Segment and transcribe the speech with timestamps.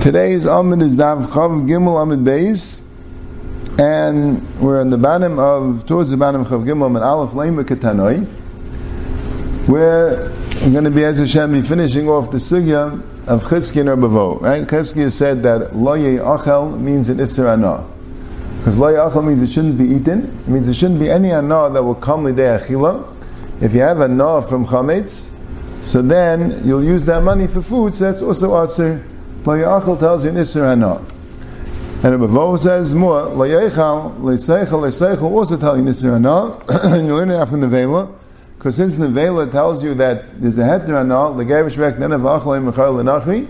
[0.00, 2.80] Today's Amid is Dav Chav Gimel Amid Beis,
[3.78, 8.24] and we're in the bottom of, towards the of Chav Gimel Amid Aleph Leim Katanoi,
[9.68, 10.30] where
[10.62, 14.40] we're going to be, as Hashem, be finishing off the sugya of Chizki and Rabavo.
[14.40, 14.66] Right?
[14.66, 17.86] Chizki said that Lo Achel means an Isser Anah.
[18.60, 20.24] Because Lo Achel means it shouldn't be eaten.
[20.24, 23.13] It means there shouldn't be any Anah that will come Lidei Achila.
[23.60, 25.30] If you have Anah from Chametz,
[25.84, 29.04] so then you'll use that money for food, so that's also Aser.
[29.44, 30.96] Layachal tells you Nisr Hana.
[32.02, 36.58] And Rabbi says more, Layachal, Layseichel, Layseichel also tell you Nisr Hana,
[36.96, 38.12] and you learn it from the Vela,
[38.56, 42.90] because since the Vela tells you that there's a Heter Hana, Rek Nenev Achalei Mechar
[42.90, 43.46] Lenachri,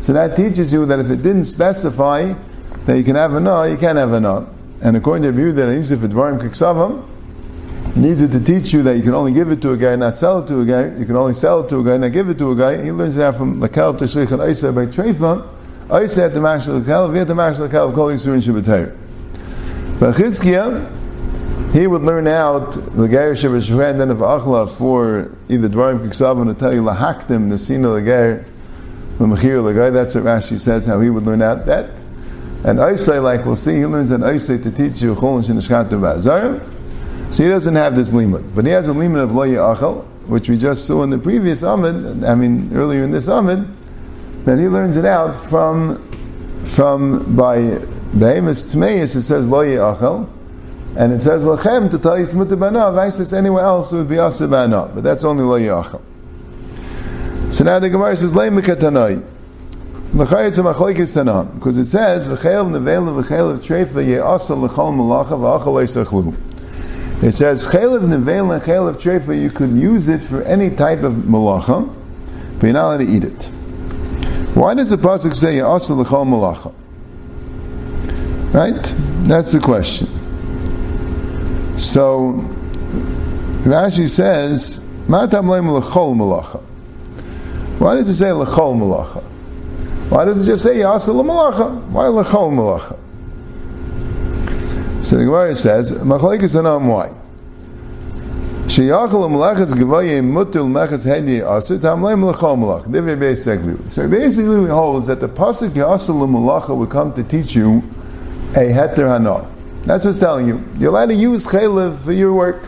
[0.00, 2.32] so that teaches you that if it didn't specify
[2.86, 4.48] that you can have Hana, you can't have Hana.
[4.82, 7.06] And according to view that Yisuf Dvarim Kiksavam,
[7.96, 10.16] needs it to teach you that you can only give it to a guy, not
[10.16, 10.94] sell it to a guy.
[10.98, 12.82] You can only sell it to a guy, and not give it to a guy.
[12.82, 16.04] He learns that from Lakel to Shlich and Isa by Treifa.
[16.04, 18.96] Isa at the Mashal Lakel, via the Mashal Lakel, Kol Yisurin Shabbatayr.
[19.98, 20.92] But Chizkiah,
[21.72, 26.50] he would learn out the Gair Shabbat then of Achla for either Dvarim Kiksav and
[26.74, 28.44] you Lahaktim, the Sina the
[29.18, 29.92] the Mechir Lagair.
[29.92, 31.90] That's what Rashi says, how he would learn out that.
[32.64, 35.88] And Isa, like we'll see, he learns an Isa to teach you Chol and Shinashkat
[35.88, 36.75] Bazarim.
[37.30, 40.48] So he doesn't have this limud, but he has a limud of lo achal, which
[40.48, 42.24] we just saw in the previous amid.
[42.24, 43.66] I mean, earlier in this amid,
[44.44, 46.02] that he learns it out from
[46.64, 47.58] from by
[48.14, 49.16] behemoth tmeis.
[49.16, 50.28] It says lo achal,
[50.96, 53.12] and it says lachem to tell you it's mutabana.
[53.12, 56.00] Says anywhere else, it would be asabana, but that's only lo achal.
[57.52, 59.22] So now the Gemara says le mekatanai.
[60.12, 66.34] Because it says, V'cheil nevela v'cheil treifa ye'asa l'chol malacha v'achal
[67.22, 69.40] it says chaylev nevel and chaylev trefa.
[69.40, 71.94] You could use it for any type of malacha,
[72.58, 73.50] but you're not allowed to eat it.
[74.54, 76.72] Why does the pasuk say yasa l'chol malacha?
[78.54, 78.94] Right?
[79.28, 80.06] That's the question.
[81.78, 82.40] So
[83.64, 86.60] Rashi says matam leim l'chol malacha.
[87.80, 89.22] Why does it say l'chol malacha?
[90.10, 91.82] Why does it just say yasa l'malacha?
[91.88, 92.95] Why l'chol malacha?
[95.06, 97.10] So the Gemara says, Machlekes anam why?
[98.66, 103.20] Sheyachal melachas gevayim mutul melachas hedi asur tamleim lechol melach.
[103.20, 103.76] basically.
[103.90, 107.84] So basically he holds that the pasuk yasal malacha would come to teach you
[108.56, 109.48] a heter hana.
[109.84, 110.60] That's what's telling you.
[110.76, 112.64] You're allowed to use chaylev for your work.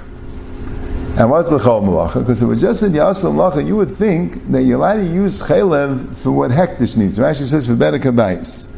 [1.17, 2.21] And what's the chol malacha?
[2.21, 5.07] Because if it was just in yasal malacha, you would think that you're allowed to
[5.07, 7.19] use chaylev for what hektish needs.
[7.19, 8.71] Rashi says for better kabayis.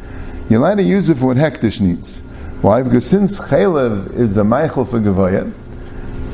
[0.49, 2.23] You're allowed to use it for what hektish needs.
[2.61, 2.83] Why?
[2.83, 5.51] Because since chaylev is a meichel for gevayah,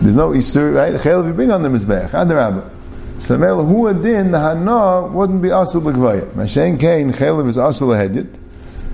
[0.01, 0.93] there's no isur, right?
[0.93, 2.69] Chaylev you bring on the mizbech, adarabah.
[3.19, 6.25] So mel hu adin the hana wouldn't be asul l'gvaya.
[6.33, 8.27] Mashen kain chaylev is asul lahedit.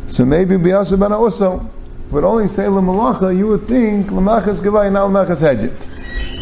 [0.08, 1.68] So maybe be asul bana also.
[2.12, 5.74] But only say l'malacha, you would think l'malachas gevaya, not l'malachas hedit.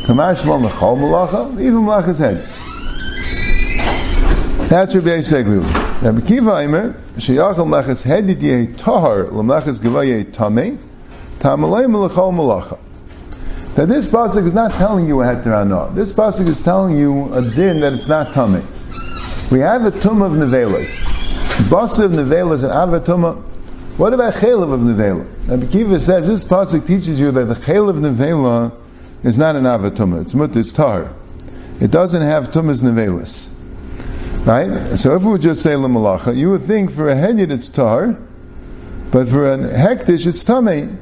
[0.06, 2.61] Kamash lo l'chol malacha, even malachas hedit.
[4.72, 5.64] That's Rabbi Seglu.
[6.02, 10.80] Now, Bekiva Aimer, Sheyachal Mechas Hedit Yeh Tahar L'Mechas Gevayeh Tameh
[11.40, 12.80] Tamalei Melechol Malacha.
[13.76, 17.42] Now, this pasuk is not telling you a heter This pasuk is telling you a
[17.42, 18.64] din that it's not tameh.
[19.52, 21.04] We have a tum of nevelas.
[21.68, 23.42] Basa of nevelas and avatuma.
[23.98, 25.28] What about chaylev of nevela?
[25.52, 28.74] And Bekiva says this pasuk teaches you that the chaylev of nevela
[29.26, 30.22] is not an avatuma.
[30.22, 31.14] It's mut, it's tar.
[31.82, 33.58] It doesn't have tumas nevelas.
[34.46, 34.70] Right?
[34.98, 38.18] So if we would just say lemalacha, you would think for a henyid it's tar,
[39.12, 40.98] but for a hektish it's tamei.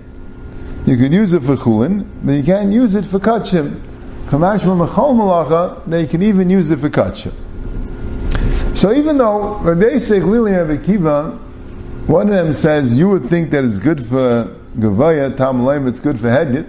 [0.86, 3.80] You could use it for chulin, but you can't use it for kachim.
[4.26, 7.34] Kamashma mechol malacha, they can even use it for kachim.
[8.76, 11.32] So even though Rabbi Seik Lili Kiva,
[12.08, 16.20] one of them says you would think that it's good for Gavaya, Tam it's good
[16.20, 16.68] for Hedyet,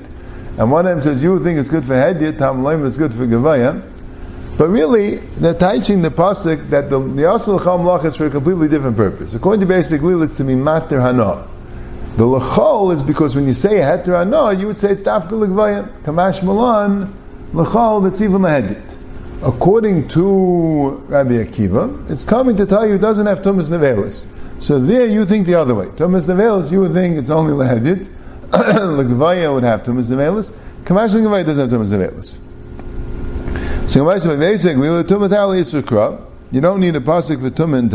[0.59, 3.13] and one of them says you would think it's good for Hedyet, Tam it's good
[3.13, 3.83] for Gavaya.
[4.61, 8.69] But really, they're teaching the pasuk that the the asal lach is for a completely
[8.69, 9.33] different purpose.
[9.33, 11.49] According to basic lil, it's to be mater hana.
[12.19, 16.03] The lechol is because when you say heter hana, you would say it's dafka legvayim
[16.03, 17.11] kamash malan
[17.55, 18.83] lechol that's even lahedit.
[19.43, 24.27] According to Rabbi Akiva, it's coming to tell you it doesn't have tumas nevelis.
[24.63, 25.87] So there you think the other way.
[25.87, 28.07] Tumas nevelis, you would think it's only lahedit.
[28.51, 30.51] Legvaya would have tumas nevelis.
[30.85, 32.50] Kamash legvaya doesn't have tumas nevelis.
[33.91, 34.11] So you
[36.61, 37.91] don't need a pasuk for tum and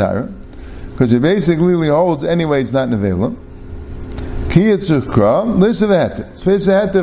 [0.92, 2.60] because it basically holds anyway.
[2.60, 3.34] It's not nevela.
[4.52, 6.30] Ki yitzukra lisav heta.
[6.34, 6.44] It's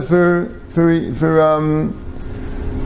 [0.07, 1.93] for for for um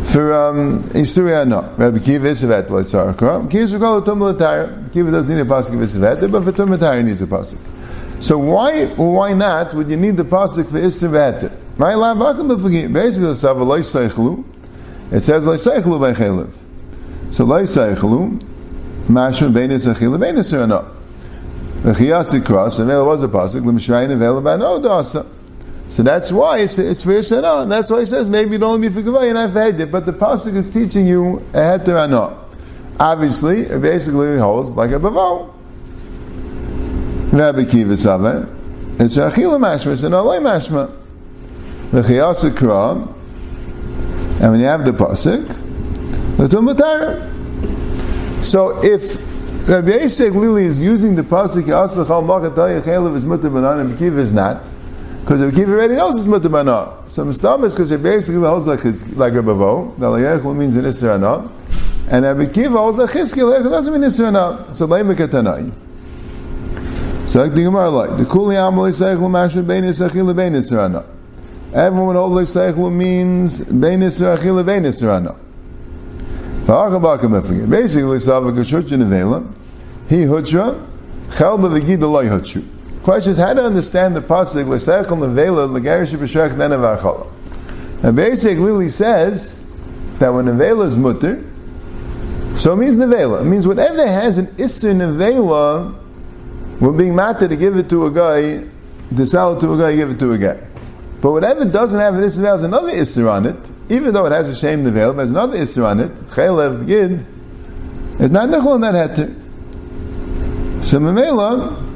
[0.04, 1.62] for um, Isuria no.
[1.76, 3.50] Rabbi Kiva is Isevet Leitzarkra.
[3.50, 4.92] Kiva Shukol Tum Leitayr.
[4.92, 7.58] Kiva doesn't need a pasuk of Isevet, but for Tum Leitayr needs a pasuk.
[8.22, 11.50] So why why not would you need the pasuk for Isevet?
[11.78, 14.44] My lab Basically, the Sava Leisaychlu.
[15.12, 16.50] It says Leisaychlu by Chelev.
[17.30, 18.40] So Leisaychlu,
[19.06, 20.92] Mashma Beinis Achila Beinis no.
[21.82, 25.26] The Chiyasi cross, and there was a pasuk, Limshayin Avela no Dasa.
[25.88, 28.94] So that's why it's, it's Yisrael, and that's why he says maybe it only be
[28.94, 32.44] for Gavai and I've had it, but the pasuk is teaching you a heter ano.
[32.98, 35.52] Obviously, it basically holds like a bavo.
[37.32, 38.48] Rabbi Kiva Sava,
[38.98, 40.90] it's achila mashma, it's an olay mashma.
[41.92, 43.14] The chiyasa kra,
[44.40, 45.46] and when you have the pasuk,
[46.36, 46.68] the tum
[48.42, 49.16] So if
[49.68, 53.98] Rabbi Yisrael Lili is using the pasuk, Yasach al machatay chaylev is mutter banan, and
[53.98, 54.62] Kiva is not,
[55.26, 57.08] because the Kiva already knows it's mutamana.
[57.08, 58.84] So Mustam is because it basically holds like
[59.16, 59.98] like a bavo.
[59.98, 61.50] The Layechel means an Isra
[62.08, 63.58] And Rabbi Kiva holds like Chizkiel.
[63.58, 65.72] It doesn't mean Isra So Leimek Tanai.
[67.26, 71.04] So like the Gemara like the Kuli Amal Yisaychel Mashur Bein Yisachil Bein Isra
[71.74, 75.36] Everyone holds Yisaychel means Bein Yisachil Bein Isra
[76.66, 79.46] Basically, Savak Shurch in Avela,
[80.08, 80.84] he Hutra,
[81.28, 82.64] Chelba Vigida Loi Hutshu.
[83.02, 87.30] Question is how to understand the pasuk l'seichel nevela l'garish b'shech nenavachala.
[88.02, 89.70] And basically, he says
[90.18, 91.44] that when nevela is mutter,
[92.56, 93.42] so it means nevela.
[93.42, 95.96] It means whatever has an isser nevela,
[96.80, 98.66] we're being matter to give it to a guy,
[99.16, 100.60] to sell it to a guy, give it to a guy.
[101.20, 103.56] But whatever doesn't have an isser has another isser on it,
[103.88, 107.26] even though it has a shame nevela, but has another isser on it, chaylev yid,
[108.18, 109.34] it's not nechol in that heter.
[110.84, 111.86] So memela,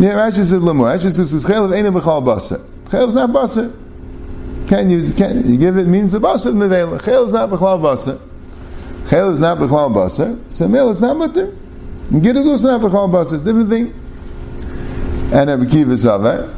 [0.00, 0.84] yeah, Rashi said Lamu.
[0.84, 2.64] Rashi says Chaylev ain't b'chal basa.
[2.84, 3.74] Chaylev is not basa.
[4.68, 6.96] Can you can you give it means the basa in the veil?
[6.98, 8.20] Chaylev is not b'chal basa.
[9.06, 10.40] Chaylev is not b'chal basa.
[10.52, 11.52] So male is not mutter.
[12.20, 13.34] Get it also not b'chal basa.
[13.34, 13.92] It's a different thing.
[15.32, 16.48] And Rabbi Kiva saw that.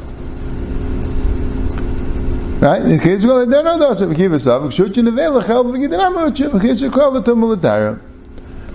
[2.61, 3.01] Right?
[3.01, 4.01] Case you go, there no dosa.
[4.01, 4.69] Rabbi Kiva saw.
[4.69, 5.41] Shut you in the veil.
[5.41, 6.45] Chaylev v'gid not mutter.
[6.45, 7.99] In you call it to.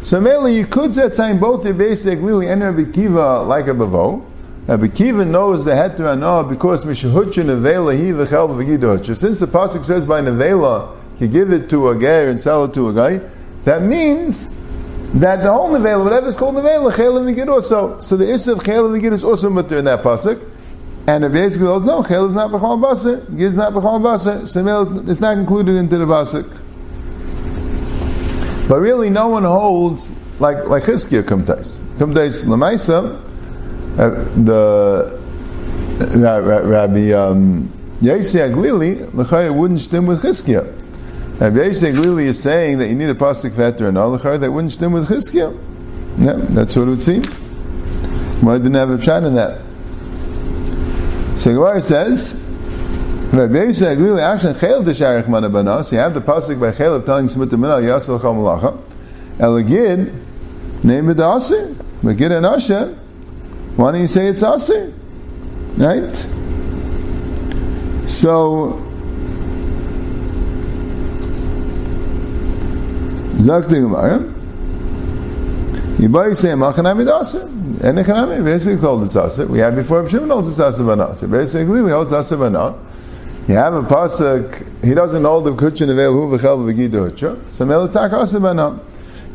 [0.03, 4.27] So mainly you could say saying both your basic really Rabbi Kiva like a bavo.
[4.67, 9.17] Rabbi Kiva knows the heter anah because mishahutcha nevela he v'chel v'gidohutcha.
[9.17, 12.75] Since the pasuk says by nevela he give it to a ger and sell it
[12.75, 13.21] to a guy,
[13.63, 14.61] that means
[15.15, 18.01] that the whole nevela, whatever is called nevela, chel v'gid also.
[18.01, 20.55] So the issa of chel v'gid is also mutter in that pasuk.
[21.09, 24.49] And it basically goes, no, chel is not b'chal basa, gid is not b'chal basa,
[24.49, 26.51] so it's not included into the pasuk.
[28.69, 31.81] But really, no one holds like like Chizkiah Kumtais.
[31.99, 33.23] Kumtais Lamaisa
[33.99, 34.11] uh,
[34.45, 35.19] the
[36.19, 37.73] Rabbi um,
[38.03, 40.65] Yasi Aglili, Lechaya wouldn't stem with Chizkiah.
[41.41, 43.95] Rabbi Yasi Aglili is saying that you need a pasuk veteran.
[43.95, 45.57] Lechaya that wouldn't stem with Chizkiah.
[46.19, 47.25] Yeah, that's what it would seem.
[48.43, 49.61] Why didn't have a shot in that?
[51.37, 52.43] So Gemara says.
[53.31, 54.41] So you have
[56.15, 58.79] the pasuk by Chayil telling Smut Minah Yasel Chamalacha.
[59.39, 60.13] Elagid,
[60.83, 61.75] name it Asir.
[62.03, 62.97] Magid and Asher.
[63.77, 64.93] Why don't you say it's Aser?
[65.77, 66.17] Right?
[68.09, 68.81] So,
[73.41, 74.21] Zak the Gemara.
[75.99, 77.56] Yibai say Machanami Dasa.
[77.87, 79.47] And Echanami basically called it Asa.
[79.47, 81.15] We had before Shimon also it's Asa Bana.
[81.15, 82.77] So basically we hold Asa Bana.
[83.47, 84.85] You have a pasuk.
[84.85, 87.41] He doesn't know the kuchin of Hu v'chel v'gidu hutcha.
[87.53, 88.81] So Melitzak Asa Bana.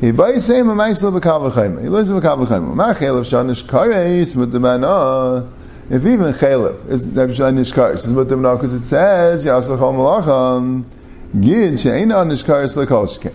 [0.02, 2.76] He buys same a nice little b'kav He learns b'kav v'chayim.
[2.76, 5.50] Ma chaylev shanish kares with the mana.
[5.90, 9.94] If even chaylev is shanish kares is with the mana because it says yasal chol
[9.96, 10.84] malacham
[11.40, 13.32] gid she'ena anish kares lekol shkein.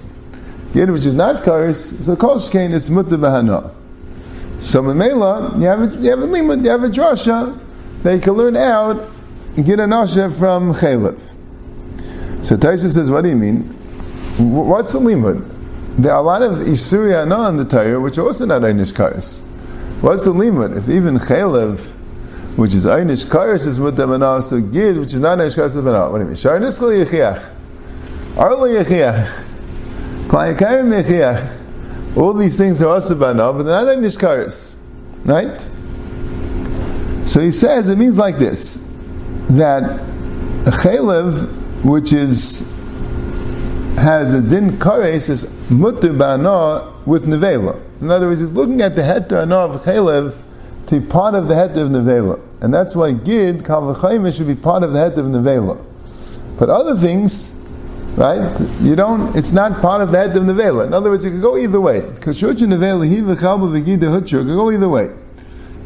[0.75, 3.75] Gid which is not kares so kol shkein is mutter b'hana.
[4.66, 7.56] So memela you have a, you have a limud you have a drasha
[8.02, 9.08] that you can learn out
[9.56, 11.20] and get a nasha from chaylev.
[12.44, 13.62] So Taisa says, what do you mean?
[14.38, 15.52] What's the limud?
[15.99, 18.92] There are a lot of Isuri Ana in the Torah, which are also not Einish
[18.92, 19.40] Karis.
[20.02, 20.76] What's the limit?
[20.76, 21.87] If even Chalev,
[22.56, 25.76] which is Einish Karis, is Mutam Ana, so Gid, which is not Einish Karis, is
[25.76, 26.11] Ana.
[26.11, 26.37] What do you mean?
[26.37, 28.37] Shar Niskal Yechiach.
[28.37, 29.44] Arla Yechiach.
[30.26, 31.65] Klayakarim Yechiach.
[32.16, 34.73] All these things are also Bana, but they're not Einish Karis.
[35.25, 35.61] Right?
[37.28, 38.76] So he says, it means like this,
[39.50, 40.00] that
[40.64, 42.73] Chalev, which is
[43.96, 47.80] has a din kares is mutter ba'ana with nevela.
[48.00, 50.37] In other words, he's looking at the heter ana of chalev
[50.87, 54.54] to be part of the heter of nevela, and that's why gid kavachayim should be
[54.54, 55.82] part of the heter of nevela.
[56.58, 57.50] But other things,
[58.16, 58.58] Right?
[58.80, 60.87] You don't, it's not part of the head of Nevela.
[60.87, 62.00] In other words, it could go either way.
[62.00, 65.11] Kashucha Nevela, he v'chalba v'gida hutcha, could go either way.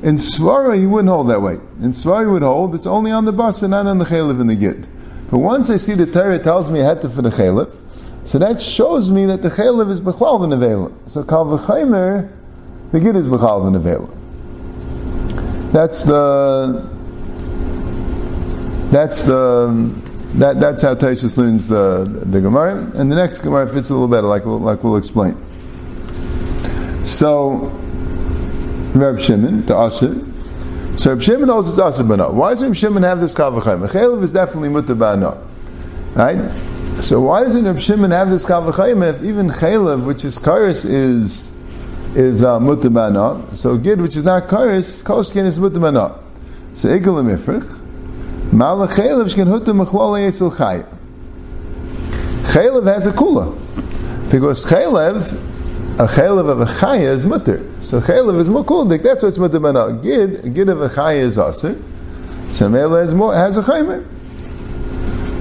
[0.04, 1.54] In Svara, you wouldn't hold that way.
[1.82, 4.40] In Svara, you would hold, it's only on the bus and not on the chaylev
[4.40, 4.87] and the gid.
[5.28, 7.76] But once I see the Torah tells me I had to for the chaylev,
[8.22, 10.92] so that shows me that the chaylev is b'chal v'nevela.
[11.06, 12.30] So kal v'chaymer,
[12.92, 14.08] the gid is b'chal v'nevela.
[15.72, 16.88] That's the,
[18.90, 23.90] that's the, that, that's how Taisus learns the, the Gemara, and the next Gemara fits
[23.90, 25.37] a little better, like like we'll explain.
[27.04, 27.70] So,
[28.94, 30.14] Reb Shimon, the Asir,
[30.96, 32.30] so Reb Shimon knows it's Asir Bana.
[32.30, 33.88] Why does Reb Shimon have this Kavachayim?
[33.88, 35.40] Chaylev is definitely Mutta Bana.
[36.14, 36.50] Right?
[37.00, 41.56] So why doesn't Reb Shimon have this Kavachayim if even Chaylev, which is Karis, is
[42.14, 46.18] is uh, Mutta Bana, so Gid, which is not Karis, Koshkin is Mutta Bana.
[46.75, 47.79] So Igel Mifrich,
[48.50, 50.87] Malach Chaylev shkin hutu mechlala yetzel chaya.
[52.52, 53.54] Chaylev has a kula.
[54.28, 55.33] Because Chaylev,
[56.00, 57.64] a Chaylev of a chaya is mutter.
[57.80, 59.92] So Chaylev is more kuldik, that's what's mutter mana.
[60.02, 61.80] Gid, a gid of a chaya is aser.
[62.50, 64.04] So Mela has, more, has a chaymer.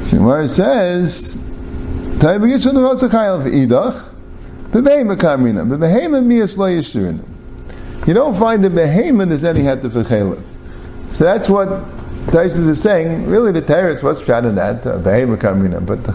[0.06, 1.36] So it says,
[2.20, 4.08] Tayyib Yishon Rotz a chaylev idach,
[4.70, 7.26] Bebehema kamina, Bebehema miyas lo yishirinu.
[8.08, 10.42] You don't find the Behema is any hat to Chaylev.
[11.10, 11.70] So that's what
[12.30, 16.12] Taisus is saying, really the Teretz was shot in that, uh, Behema Kamina, but the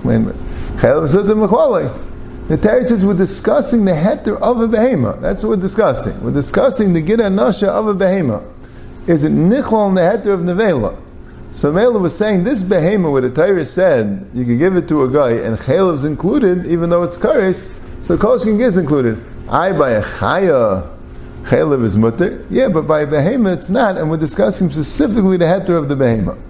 [2.86, 5.20] says we're discussing the heter of a Behema.
[5.20, 6.22] That's what we're discussing.
[6.22, 8.44] We're discussing the Gida Nasha of a Behema.
[9.08, 10.96] Is it Nichlal in the heter of Nevela?
[11.50, 15.02] So Mela was saying this Behema, where the Torah said you could give it to
[15.02, 15.58] a guy and
[15.94, 19.24] is included, even though it's Karis, so Koshin is included.
[19.48, 20.93] I buy a Chaya
[21.44, 22.44] Chaylev is mutter.
[22.50, 26.40] Yeah, but by behema it's not, and we're discussing specifically the heter of the behema.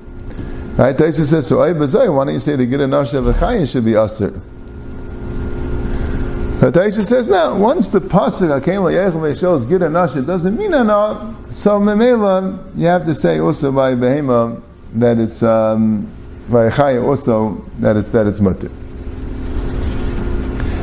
[0.76, 0.96] Right?
[0.96, 4.30] Taisa says, so why don't you say the Gita Nasha of the should be Aser?
[6.58, 11.36] Taisa says, no, once the Pasuk, Akeim La'yechem shows Gita Nasha, doesn't mean no.
[11.50, 14.60] So Memela, you have to say also by behema
[14.94, 16.10] that it's, um,
[16.48, 18.70] by Chaya also, that it's, that it's mutter.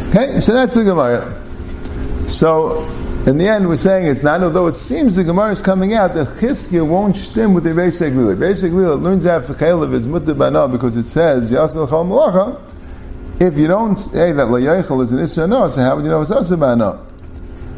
[0.09, 1.41] Okay, so that's the Gemara.
[2.29, 2.87] So,
[3.27, 6.15] in the end, we're saying it's not, although it seems the Gemara is coming out
[6.15, 8.35] the Chizkiah won't stem with the Beis Glila.
[8.35, 12.59] Beis Glila learns out for Chaylev is mutter bana because it says, Yasel Chal Malacha.
[13.39, 16.21] If you don't say that Layachel is an Isra no, so how would you know
[16.21, 16.99] it's Asa Bana?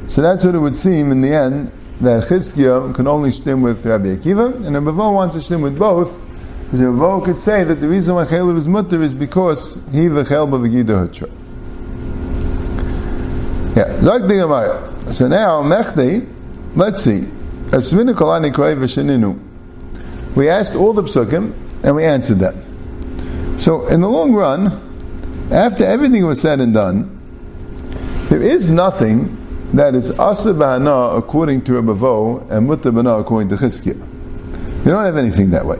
[0.07, 3.85] So that's what it would seem in the end, that Chizkiah can only stem with
[3.85, 6.19] Rabbi Akiva, and Rabbi wants to stem with both,
[6.65, 10.47] because Rabbi could say that the reason why Chaylev is mutter is because he v'chel
[10.49, 11.29] b'v'gida hutra.
[13.75, 14.92] Yeah, like the Gemara.
[15.11, 16.27] So now, Mechdi,
[16.75, 17.27] let's see.
[20.35, 23.59] We asked all the psukim and we answered them.
[23.59, 24.71] So in the long run,
[25.51, 27.19] after everything was said and done,
[28.29, 29.37] there is nothing
[29.73, 33.95] that is asa b'hana according to Rabbi and mutta b'hana according to Chizkiah.
[34.85, 35.77] You don't have anything that way.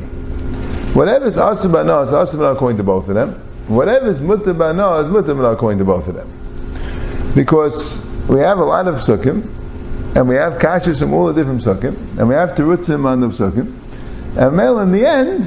[0.94, 3.34] Whatever is asa b'hana is asa b'hana according to both of them.
[3.68, 6.30] Whatever is mutta b'hana is mutta b'hana according to both of them.
[7.34, 9.46] Because we have a lot of psukim,
[10.16, 13.28] and we have kashas from all the different psukim, and we have terutzim on the
[13.28, 13.74] psukim,
[14.38, 15.44] and male in the end,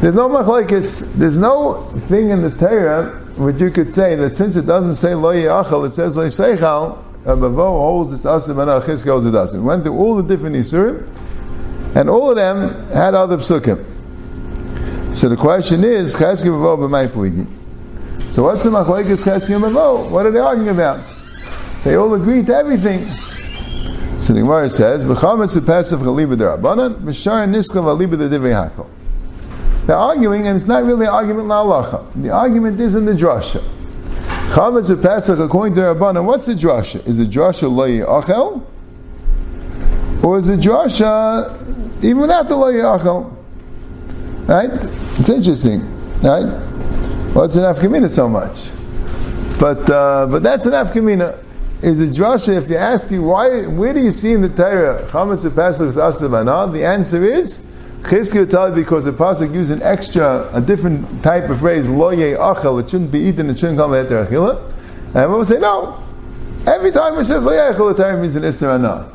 [0.00, 4.56] there's no machlekes, there's no thing in the Torah which you could say that since
[4.56, 9.04] it doesn't say lo yachal, it says lo seichal, Bavo holds its asim and achis
[9.04, 9.58] goes it.
[9.58, 11.06] We went through all the different isurim,
[11.94, 13.84] and all of them had other psukim.
[15.14, 17.46] So the question is, pligi.
[18.30, 20.08] So what's the machlekes cheskim bavo?
[20.10, 21.00] What are they arguing about?
[21.84, 23.06] They all agree to everything.
[24.20, 28.86] So the Gemara says, "B'chametz v'pesach chaliba derabanan, b'shar niska v'aliba dedivei hakol."
[29.86, 32.04] They're arguing, and it's not really an argument la'alacha.
[32.16, 33.62] The argument is in the drasha.
[34.50, 37.06] Chametz v'pesach according to Rabbanan, what's the drasha?
[37.06, 38.62] Is the drasha lo achel,
[40.22, 43.34] or is the drasha even without the lo achel?
[44.46, 44.70] Right?
[45.18, 45.80] It's interesting,
[46.22, 46.44] right?
[47.34, 48.68] What's well, an afkamina so much?
[49.58, 51.38] But uh, but that's an afkamina
[51.82, 52.56] is a drasha.
[52.56, 55.92] If you ask you why, where do you see in the Torah chametz of pasuk
[55.92, 56.72] asavana?
[56.72, 57.70] The answer is
[58.00, 62.82] chizkiah tell because the pasuk used an extra, a different type of phrase lo achel.
[62.82, 63.48] It shouldn't be eaten.
[63.50, 64.72] It shouldn't come after achila.
[65.14, 66.04] And we'll say no.
[66.66, 69.14] Every time it says lo achel, the Torah means an isra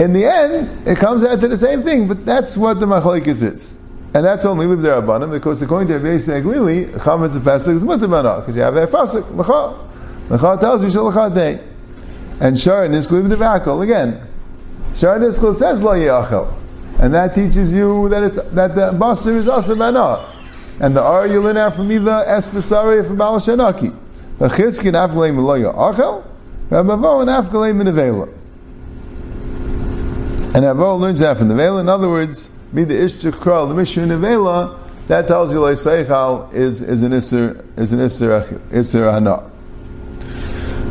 [0.00, 3.42] In the end, it comes out to the same thing, but that's what the machlekes
[3.42, 3.76] is.
[4.14, 8.40] And that's only there abanim because according to Rabbi Aglili, chametz of pasuk is mutabana
[8.40, 9.76] because you have a pasuk l'cha.
[10.30, 11.60] L'cha tells you shalachah day.
[12.40, 14.26] And Niskul the Vakal again.
[14.92, 16.52] Niskul says Lo Yachel.
[16.98, 20.24] And that teaches you that it's that the Basar is also Mana.
[20.80, 23.96] And the R you learn from either Espesari from Balashanaki.
[24.38, 26.26] The Chizki and Afgalei Meloya Achel,
[26.68, 28.28] Rabavo and Afgalei Menevela.
[30.54, 31.80] And Rabavo learns that from the Vela.
[31.80, 36.82] In other words, be the Ishchik Kral, the Mishnah Nevela, that tells you Seichal is,
[36.82, 39.50] is an Isser, is an Isser, Isser Hana.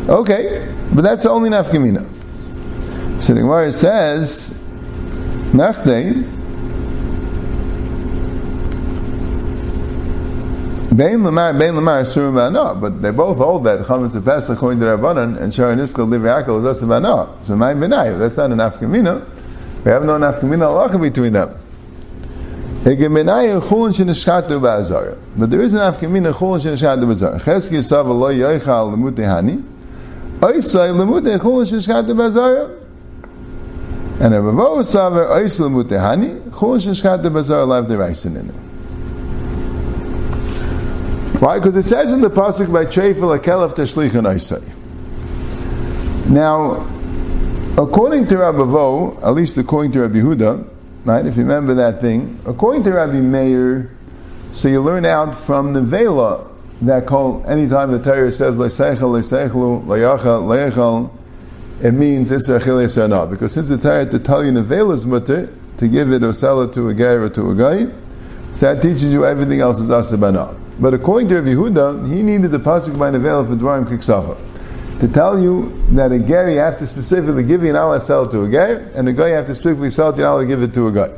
[0.10, 2.06] Okay, but that's only Nafkamina.
[3.22, 4.50] So the Gemara says,
[5.52, 6.30] Nachdein,
[10.96, 14.80] Bein Lamar, Bein Lamar, Surim no, but they both hold that Chametz of Pesach according
[14.82, 17.36] to Rabbanan and Sharon Iskal Liv Yaakov is also no.
[17.42, 19.26] So my Benai, that's not an Afkamina.
[19.84, 21.56] We have no Afkamina halacha between them.
[22.84, 23.00] But
[25.50, 27.40] there is an Afkamina Chulin Shenishkatu Bazar.
[27.40, 29.64] Cheski Sav Lo Yoichal Lemutehani.
[29.64, 30.33] Oisai Lemutechulin Shenishkatu Bazar.
[30.44, 30.52] And
[34.34, 36.50] a Ravo Saver Oisai Lemutehani.
[36.50, 38.56] Chulin Shenishkatu Bazar Lav Deraisin in it.
[41.40, 41.60] Why?
[41.60, 44.62] Because it says in the pasuk by Treifel Akelef Tashlichan Oisai.
[46.30, 46.86] Now,
[47.82, 50.68] according to Rabbi Vo, at least according to Rabbi Huda,
[51.06, 51.26] right?
[51.26, 53.96] If you remember that thing, according to Rabbi Meir,
[54.52, 56.53] so you learn out from the Vela
[56.88, 61.12] that call anytime the Torah says leisechel leisechlu leyacha leyechel,
[61.82, 65.88] it means israchil yisrana because since the Torah to tell you the Vela's mutter to
[65.88, 67.92] give it or sell it to a guy or to a guy,
[68.54, 70.58] so that teaches you everything else is asabana.
[70.80, 75.00] But according to Rabbi Huda, he needed the pasuk by Nevela for Dvarim Kiksafa.
[75.00, 78.32] To tell you that a ger you have to specifically give an Allah sell it
[78.32, 80.62] to a guy, and a guy you have to specifically sell it to Allah give
[80.62, 81.10] it to a guy.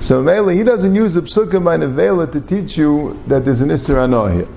[0.00, 3.68] So Mele, he doesn't use the psukim by Nevela to teach you that there's an
[3.68, 4.48] Isra here.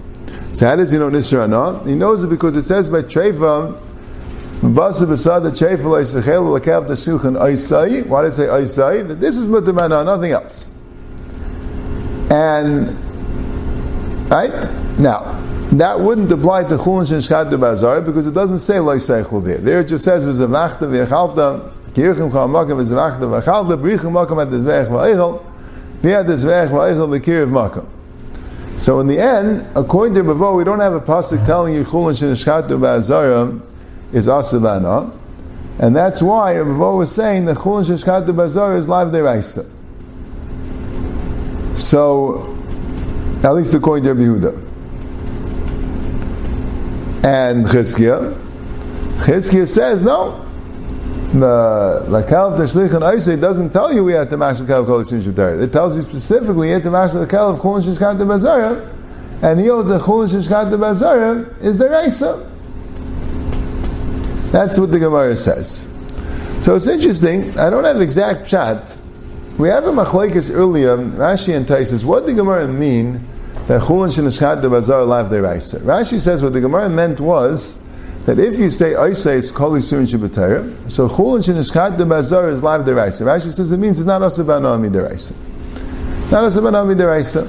[0.54, 1.88] So how does he know Isra Anah?
[1.88, 3.80] He knows it because it says by Treva,
[4.60, 8.06] Basa b'sada Treva lo'isachel l'kav t'shilchan oisai.
[8.06, 9.08] Why did I say oisai?
[9.08, 10.68] That this is mutamana, nothing else.
[12.32, 12.98] And
[14.32, 14.66] Right?
[14.98, 15.38] Now,
[15.74, 19.58] that wouldn't apply to Chulin Shishkat de Bazar because it doesn't say Loi Seichel there.
[19.58, 24.88] There it just says V'zavachta v'yachalta kirchim chal makam v'zavachta v'chalta b'richim makam at Dezvech
[24.88, 25.44] v'eichel
[26.02, 27.86] v'yad Dezvech v'eichel v'kiriv makam.
[28.78, 32.14] So in the end, according to Bavo, we don't have a pasuk telling you Chulin
[32.14, 33.52] Shishkat de Bazar
[34.12, 35.16] is Asavana.
[35.80, 39.70] And that's why Bavo was saying the Chulin Shishkat de Bazar is live deraisa.
[41.78, 42.58] So
[43.44, 44.68] at least according to Rabbi Yehuda.
[47.24, 48.36] And Chizkiah,
[49.20, 50.51] Chizkiah says no.
[51.32, 55.00] The Lakalv Tashlich and Isay doesn't tell you we have to mash the Kalv Kol
[55.64, 58.86] It tells you specifically you have to mash the Kalv Chulin Shishkat de Bazara,
[59.42, 62.46] and he holds a Shishkat de Bazara is the Reisa.
[64.52, 65.88] That's what the Gemara says.
[66.60, 67.58] So it's interesting.
[67.58, 68.94] I don't have exact chat.
[69.58, 70.98] We have a machlekes earlier.
[70.98, 72.04] Rashi and Taisus.
[72.04, 73.26] What the Gemara mean
[73.68, 75.80] that chulin shenishchat de bazar the deraisa.
[75.80, 77.78] Rashi says what the Gemara meant was
[78.26, 82.62] that if you say Oisei is kol yisurin shabbatayra, so chulin shenishchat de bazar is
[82.62, 83.22] lav deraisa.
[83.22, 85.34] Rashi says it means it's not asavana ami deraisa.
[86.32, 87.48] Not asavana ami deraisa.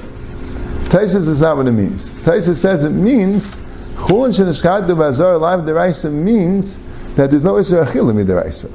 [0.89, 2.11] Taisus is not what it means.
[2.21, 3.53] Taisus says it means
[3.95, 6.75] chulin shenishchat de bazar lav deraisa means
[7.15, 8.69] that there's no isra achilim deraisa.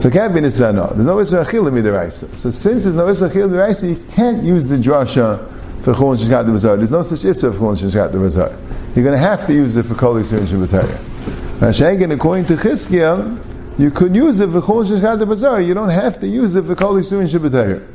[0.00, 0.92] So it can't be nisana.
[0.92, 2.36] There's no isra achilim deraisa.
[2.36, 6.46] So since there's no isra achilim deraisa, you can't use the drasha for Chulin Shishkat
[6.52, 6.76] Bazar.
[6.76, 8.65] There's no such issa for Chulin Shishkat Bazar.
[8.96, 11.60] You're going to have to use it for Kol Yisrael Shabbataya.
[11.60, 15.60] Now, Shagan, according to Chizkiah, you could use it for Chulin Shishkat Bazar.
[15.60, 17.86] You don't have to use it for Kol Yisrael Shabbataya.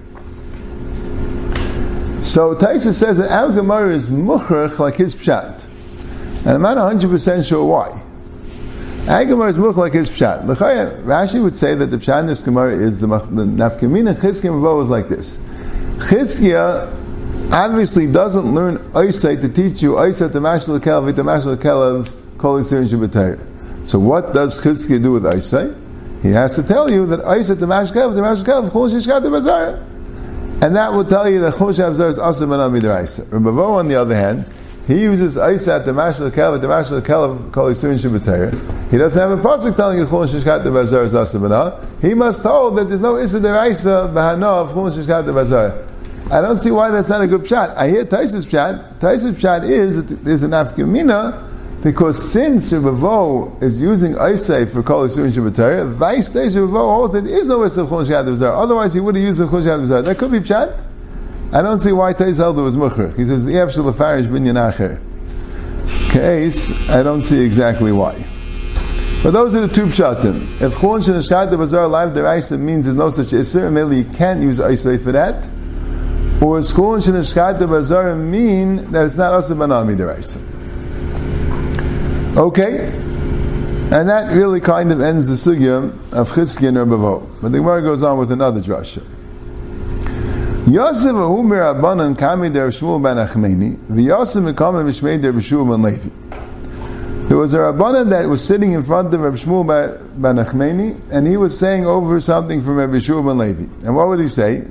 [2.24, 5.66] So Taisa says that Al Gemara is muchrach like his pshat.
[6.46, 8.00] And I'm not 100% sure why.
[9.08, 10.46] Al Gemara is muchrach like his pshat.
[10.46, 14.90] Rashi would say that the pshat in this Gemara is the, the nafkamina Chizkiah was
[14.90, 15.38] like this.
[15.98, 17.01] Chizkiah
[17.52, 22.64] obviously doesn't learn Oisei to teach you Oisei to Mashal Kelev, to Mashal Kelev, Kol.
[23.86, 25.76] So what does Chizkiah do with Oisei?
[26.22, 29.30] He has to tell you that Oisei to Mashal Kelev, to Mashal Kelev, Chol Shishkat
[29.30, 29.76] Bazar.
[30.64, 33.30] And that will tell you that Chol Shishkat is also Manam Midraisa.
[33.32, 34.46] Rabbi on the other hand,
[34.88, 38.92] he uses Oisei to Mashal Kelev, to Mashal Kelev, Kol Yisir.
[38.92, 42.72] He doesn't have a pasuk telling you Chol Shishkat Bazar is also He must tell
[42.72, 45.91] that there's no Issa Deraisa, Bahana of Chol Shishkat Bazar.
[46.32, 47.76] I don't see why that's not a good pshat.
[47.76, 49.00] I hear Taisus pshat.
[49.00, 55.10] Taisus pshat is that there's an afkamina because since Shivavo is using Isay for Kol
[55.10, 59.02] Yisurin Shabbatari, Vice Day Shivavo holds that there is no Isay Chol Shad Otherwise, he
[59.02, 60.82] would have used the Shad That could be pshat.
[61.52, 63.14] I don't see why Tais held it was Mukher.
[63.18, 65.02] He says, Yev Shalafarish Binyan Acher.
[66.12, 68.14] Case, I don't see exactly why.
[69.22, 70.62] But those are the two pshatim.
[70.62, 74.60] If Chol Shad Bazar live the means there's no such Isser, maybe you can't use
[74.60, 75.50] Isay for that.
[76.42, 80.40] Or is Chulin Shenishkata Bazar mean that it's not Asa Banami Deraisa?
[82.36, 82.88] Okay,
[83.92, 87.30] and that really kind of ends the sugya of Chizkiya or Bavo.
[87.42, 89.04] But the Gemara goes on with another drasha.
[90.66, 96.10] Yosef Ahumir Abanan Kami Der Shmuel Ben Achmeni, V'Yosef Mekame Mishmei Der B'Shul Ben Levi.
[97.32, 99.66] There was a Rabbanan that was sitting in front of Reb Shmuel
[100.22, 103.86] Ben Achmeni, and he was saying over something from Reb Shmuel Ben Levi.
[103.86, 104.58] And what would he say?
[104.58, 104.66] How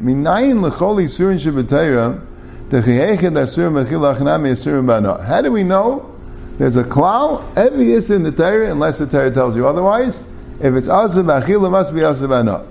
[5.40, 6.14] do we know?
[6.59, 10.20] There's a klal, every is in the Torah, unless the Torah tells you otherwise.
[10.61, 12.66] If it's asur b'achil, it must be asur bana.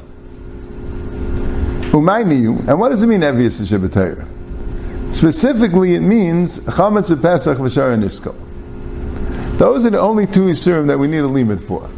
[1.94, 2.68] Umayniyu.
[2.68, 4.28] And what does it mean, every is in?
[5.16, 8.36] Specifically, it means chametz Pesach v'shar niskal.
[9.60, 11.90] Those are the only two Isurim that we need a limit for.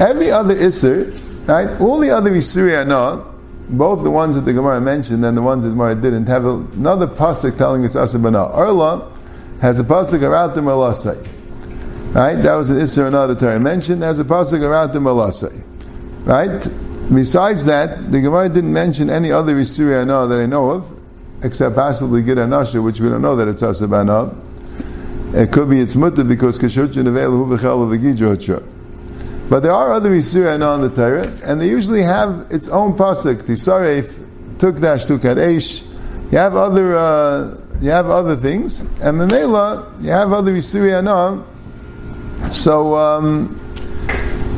[0.00, 1.12] Every other Isur,
[1.46, 3.26] right, all the other Isuri are not,
[3.68, 6.46] both the ones that the Gemara mentioned and the ones that the Gemara didn't, have
[6.46, 8.48] another pasuk telling it's Asabana.
[8.54, 9.12] Arla
[9.60, 11.18] has a pasuk around the Malasai.
[12.14, 12.36] Right?
[12.36, 14.00] That was an Isser another Torah mentioned.
[14.00, 15.62] There's a pasuk around the Malasai.
[16.24, 16.66] Right?
[17.14, 21.00] Besides that, the Gemara didn't mention any other Isuri that I know of,
[21.42, 24.34] except possibly Gid Anasha, which we don't know that it's Asabana.
[25.32, 28.66] It could be it's mutter because kashurcha nevelu v'chel v'gidrocha.
[29.48, 33.42] But there are other Yisur on the Torah, and they usually have its own pasuk.
[33.42, 34.08] Tisaref,
[34.58, 35.84] Tukdash, Tukadesh.
[36.32, 41.44] You have other, uh, you have other things, and Memela, you have other Yisur
[42.52, 43.56] So, um,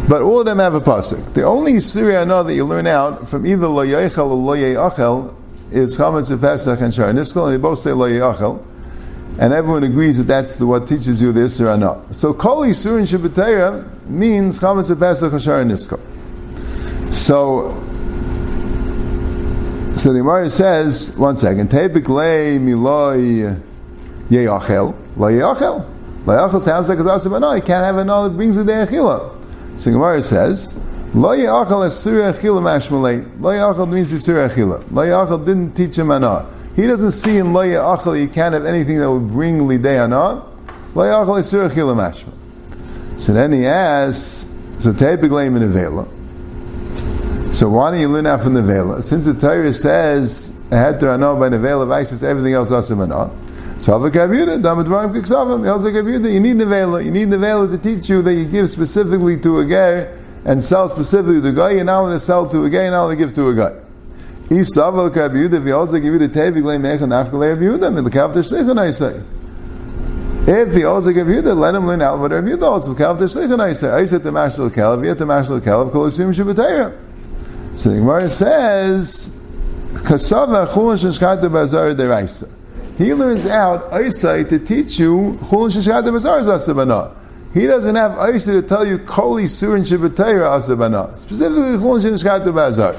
[0.09, 1.33] but all of them have a pasuk.
[1.33, 5.35] The only Yisur that you learn out from either Lo or Lo Yechel
[5.71, 8.63] is Chametz Pesach and Shar and they both say Lo Yechel
[9.39, 12.15] and everyone agrees that that's the, what teaches you the Isra not.
[12.15, 15.99] So Kol Yisur in Shabbatayra means Chametz Pesach Hashar Nisko.
[17.13, 17.73] So,
[19.97, 23.61] so the Gemara says, one second, Tebik Le Miloi
[24.29, 25.89] Yeyachel, La Yeyachel.
[26.27, 28.73] La Yeyachel sounds like a Zasab No, you can't have an that brings you the
[28.73, 29.39] Echila.
[29.79, 30.75] So the Gemara says,
[31.15, 33.41] Lo Yeyachel is Surah Echila Mashmalei.
[33.41, 34.85] Lo Yeyachel means the Echila.
[34.91, 36.47] Lo Yeyachel didn't teach him anah.
[36.75, 40.43] He doesn't see in Loya Achal you can't have anything that would bring Lidei Anah.
[40.95, 42.33] Loya Achal is Surachil Mashma.
[43.21, 44.47] So then he asks,
[44.79, 46.07] so typically in the Vela.
[47.53, 49.03] So why don't you learn out from the Vela?
[49.03, 53.31] Since the Torah says, to know by the Vela of Isis, everything else asim Anah.
[53.81, 57.03] So Havakavuda, Damadvarim Kiksavim, you need the Vela.
[57.03, 60.63] You need the Vela to teach you that you give specifically to a ger and
[60.63, 63.05] sell specifically to a guy, and not going to sell to a guy, and not
[63.05, 63.75] going to give to a guy.
[64.51, 67.63] If Saval Rabbi Yehuda, if he also give you the Tevig Le Mechan after Rabbi
[67.63, 69.23] Yehuda, in the Kavta Shlichon I say.
[70.47, 73.61] If he also give Yehuda, let him learn out what Rabbi Yehuda also, Kavta Shlichon
[73.61, 73.91] I say.
[73.91, 76.99] I said to Mashal Kalev, yet to Mashal Kalev, Kol Yisum Shabbatayra.
[77.79, 79.31] So the Gemara says,
[79.93, 82.51] Kasava Chulun Shishkata Bazar Deraisa.
[82.99, 87.15] He learns out Isai to teach you Chulun Shishkata Bazar Zasabana.
[87.55, 91.17] He doesn't have Isai to tell you Kol Yisur and Shabbatayra Asabana.
[91.19, 92.97] Specifically Chulun Shishkata Bazar.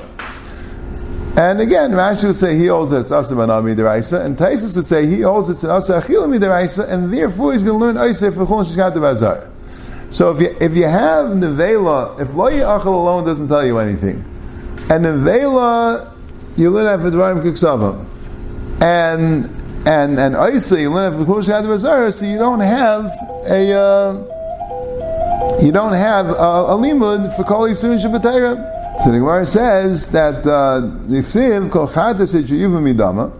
[1.35, 4.85] And again, Rashi would say he holds that it's Asa Banami Deraisa, and Taisus would
[4.85, 8.31] say he holds it's an Asa Achilami Deraisa, and therefore he's going to learn Asa
[8.31, 9.49] for Chon Shishkat Bazar.
[10.11, 14.23] So if you, if you have Nevela, if Lo Achel alone doesn't tell you anything,
[14.91, 16.13] and Nevela,
[16.55, 18.05] you learn at Vidvarim Kiksavam,
[18.79, 19.47] and
[19.87, 23.05] and and Isa, you learn at Chon Shishkat Bazar, so you don't have
[23.49, 24.13] a uh,
[25.63, 28.72] you don't have a, a limud for Kali Sun Shabbatayra.
[29.01, 33.33] So the Gemara says that uh, the Ksiv kol chatas sheyuva midama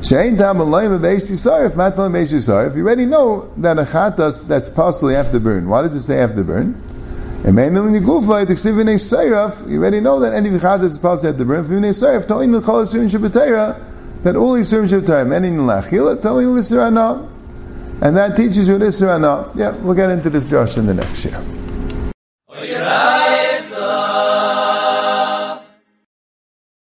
[0.00, 2.74] shein tam alayim beish tisarif matlam beish tisarif.
[2.74, 5.68] You already know that a chatas that's possibly after burn.
[5.68, 6.80] Why does it say after burn?
[7.44, 9.68] And mainly in the gufa the Ksiv v'nei seiraf.
[9.70, 11.64] You already know that any chatas is possibly after burn.
[11.64, 17.28] V'nei seiraf toin l'chol asurin shabbatayra that all many in lachila toin l'sirana.
[18.02, 21.59] And that teaches you this Yeah, we'll get into this Josh in the next year.